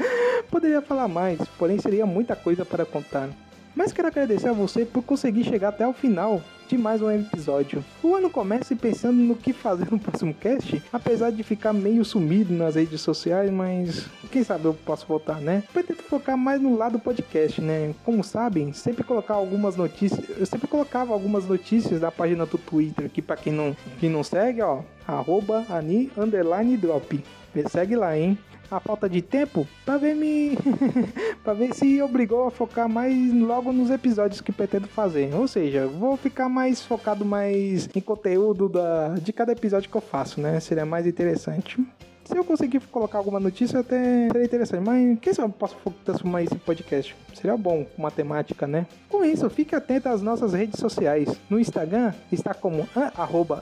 Poderia 0.50 0.80
falar 0.80 1.08
mais, 1.08 1.38
porém 1.58 1.78
seria 1.78 2.06
muita 2.06 2.34
coisa 2.34 2.64
para 2.64 2.86
contar. 2.86 3.28
Mas 3.76 3.92
quero 3.92 4.08
agradecer 4.08 4.48
a 4.48 4.54
você 4.54 4.86
por 4.86 5.02
conseguir 5.02 5.44
chegar 5.44 5.68
até 5.68 5.86
o 5.86 5.92
final 5.92 6.40
de 6.66 6.78
mais 6.78 7.02
um 7.02 7.10
episódio. 7.10 7.84
O 8.02 8.14
ano 8.14 8.30
começa 8.30 8.74
pensando 8.74 9.18
no 9.18 9.36
que 9.36 9.52
fazer 9.52 9.86
no 9.90 9.98
próximo 9.98 10.32
cast, 10.32 10.82
apesar 10.90 11.30
de 11.30 11.42
ficar 11.42 11.74
meio 11.74 12.02
sumido 12.02 12.54
nas 12.54 12.74
redes 12.74 13.02
sociais, 13.02 13.50
mas 13.50 14.06
quem 14.32 14.42
sabe 14.42 14.64
eu 14.64 14.72
posso 14.72 15.06
voltar, 15.06 15.42
né? 15.42 15.62
Pretendo 15.74 16.02
focar 16.02 16.38
mais 16.38 16.58
no 16.58 16.74
lado 16.74 16.98
podcast, 16.98 17.60
né? 17.60 17.94
Como 18.02 18.24
sabem, 18.24 18.72
sempre 18.72 19.04
colocar 19.04 19.34
algumas 19.34 19.76
notícias, 19.76 20.26
eu 20.38 20.46
sempre 20.46 20.66
colocava 20.66 21.12
algumas 21.12 21.46
notícias 21.46 22.00
da 22.00 22.10
página 22.10 22.46
do 22.46 22.56
Twitter, 22.56 23.04
aqui 23.04 23.20
para 23.20 23.36
quem 23.36 23.52
não, 23.52 23.76
quem 24.00 24.08
não 24.08 24.24
segue, 24.24 24.62
ó, 24.62 24.80
arroba 25.06 25.66
ani 25.68 26.10
underline 26.16 26.78
drop. 26.78 27.22
Segue 27.70 27.94
lá, 27.94 28.16
hein? 28.16 28.38
A 28.70 28.80
falta 28.80 29.08
de 29.08 29.22
tempo 29.22 29.66
para 29.84 29.98
ver 29.98 30.14
me 30.14 30.56
para 31.44 31.54
ver 31.54 31.74
se 31.74 32.00
obrigou 32.02 32.46
a 32.46 32.50
focar 32.50 32.88
mais 32.88 33.32
logo 33.32 33.72
nos 33.72 33.90
episódios 33.90 34.40
que 34.40 34.52
pretendo 34.52 34.86
fazer. 34.88 35.34
Ou 35.34 35.46
seja, 35.46 35.86
vou 35.86 36.16
ficar 36.16 36.48
mais 36.48 36.82
focado 36.82 37.24
mais 37.24 37.88
em 37.94 38.00
conteúdo 38.00 38.68
da 38.68 39.14
de 39.14 39.32
cada 39.32 39.52
episódio 39.52 39.90
que 39.90 39.96
eu 39.96 40.00
faço, 40.00 40.40
né? 40.40 40.60
Seria 40.60 40.86
mais 40.86 41.06
interessante. 41.06 41.78
Se 42.26 42.36
eu 42.36 42.44
conseguir 42.44 42.80
colocar 42.88 43.18
alguma 43.18 43.38
notícia, 43.38 43.80
até 43.80 44.26
seria 44.26 44.44
interessante. 44.44 44.84
Mas 44.84 45.18
quem 45.20 45.32
sabe 45.32 45.48
eu 45.48 45.52
posso 45.52 45.76
transformar 46.04 46.42
isso 46.42 46.54
em 46.54 46.58
podcast? 46.58 47.14
Seria 47.34 47.56
bom 47.56 47.84
com 47.84 48.02
matemática, 48.02 48.66
né? 48.66 48.86
Com 49.08 49.24
isso, 49.24 49.48
fique 49.48 49.74
atento 49.74 50.08
às 50.08 50.22
nossas 50.22 50.52
redes 50.52 50.80
sociais. 50.80 51.28
No 51.48 51.60
Instagram 51.60 52.12
está 52.32 52.52
como 52.52 52.88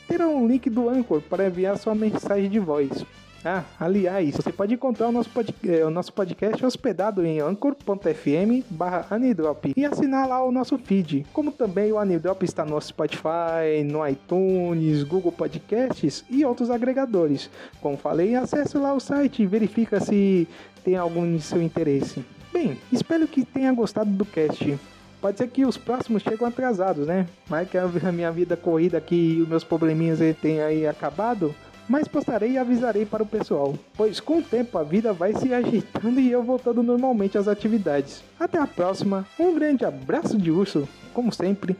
terá 0.07 0.27
um 0.27 0.47
link 0.47 0.69
do 0.69 0.89
Anchor 0.89 1.21
para 1.21 1.47
enviar 1.47 1.77
sua 1.77 1.95
mensagem 1.95 2.49
de 2.49 2.59
voz. 2.59 3.05
Ah, 3.47 3.63
aliás, 3.79 4.35
você 4.35 4.51
pode 4.51 4.73
encontrar 4.73 5.07
o 5.07 5.11
nosso, 5.11 5.29
eh, 5.67 5.85
o 5.85 5.91
nosso 5.91 6.11
podcast 6.11 6.65
hospedado 6.65 7.23
em 7.23 7.39
anchor.fm 7.39 8.65
barra 8.71 9.05
Anidrop 9.11 9.71
e 9.77 9.85
assinar 9.85 10.27
lá 10.27 10.43
o 10.43 10.51
nosso 10.51 10.79
feed. 10.79 11.27
Como 11.31 11.51
também 11.51 11.91
o 11.91 11.99
Anidrop 11.99 12.41
está 12.41 12.65
no 12.65 12.81
Spotify, 12.81 13.83
no 13.85 14.07
iTunes, 14.07 15.03
Google 15.03 15.31
Podcasts 15.31 16.25
e 16.27 16.43
outros 16.43 16.71
agregadores. 16.71 17.51
Como 17.79 17.95
falei, 17.95 18.33
acesse 18.33 18.79
lá 18.79 18.95
o 18.95 18.99
site 18.99 19.43
e 19.43 19.45
verifica 19.45 19.99
se 19.99 20.47
tem 20.83 20.95
algum 20.95 21.35
de 21.35 21.43
seu 21.43 21.61
interesse. 21.61 22.25
Bem, 22.51 22.79
espero 22.91 23.27
que 23.27 23.45
tenha 23.45 23.71
gostado 23.73 24.09
do 24.09 24.25
cast. 24.25 24.79
Pode 25.25 25.39
ser 25.39 25.47
que 25.47 25.65
os 25.65 25.75
próximos 25.75 26.21
chegam 26.21 26.47
atrasados, 26.47 27.07
né? 27.07 27.25
Mas 27.49 27.67
que 27.67 27.75
a 27.79 27.87
minha 28.11 28.31
vida 28.31 28.55
corrida 28.55 28.99
aqui 28.99 29.37
e 29.39 29.41
os 29.41 29.47
meus 29.47 29.63
probleminhas 29.63 30.19
tenham 30.39 30.67
aí 30.67 30.85
acabado, 30.85 31.55
mas 31.89 32.07
postarei 32.07 32.51
e 32.51 32.57
avisarei 32.59 33.07
para 33.07 33.23
o 33.23 33.25
pessoal, 33.25 33.73
pois 33.97 34.19
com 34.19 34.37
o 34.37 34.43
tempo 34.43 34.77
a 34.77 34.83
vida 34.83 35.13
vai 35.13 35.33
se 35.33 35.51
ajeitando 35.51 36.19
e 36.19 36.31
eu 36.31 36.43
voltando 36.43 36.83
normalmente 36.83 37.39
às 37.39 37.47
atividades. 37.47 38.23
Até 38.39 38.59
a 38.59 38.67
próxima, 38.67 39.25
um 39.39 39.55
grande 39.55 39.83
abraço 39.83 40.37
de 40.37 40.51
urso, 40.51 40.87
como 41.11 41.33
sempre, 41.33 41.75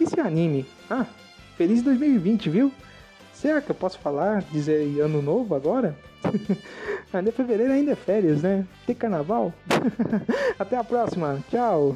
e 0.00 0.06
se 0.06 0.18
anime. 0.18 0.64
Ah, 0.88 1.04
feliz 1.58 1.82
2020, 1.82 2.48
viu? 2.48 2.72
Será 3.34 3.60
que 3.60 3.70
eu 3.70 3.76
posso 3.76 3.98
falar, 3.98 4.42
dizer 4.50 5.02
ano 5.02 5.20
novo 5.20 5.54
agora? 5.54 5.94
ainda 7.12 7.28
é 7.28 7.32
fevereiro, 7.32 7.74
ainda 7.74 7.92
é 7.92 7.94
férias, 7.94 8.40
né? 8.40 8.66
Tem 8.86 8.96
carnaval? 8.96 9.52
Até 10.58 10.78
a 10.78 10.82
próxima, 10.82 11.44
tchau! 11.50 11.94